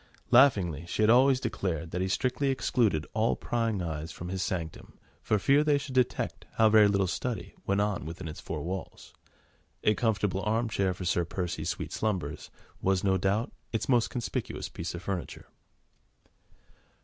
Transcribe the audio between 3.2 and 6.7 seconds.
prying eyes from his sanctum for fear they should detect how